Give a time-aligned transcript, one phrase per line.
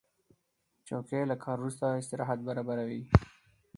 [0.87, 3.01] چوکۍ له کار وروسته استراحت برابروي.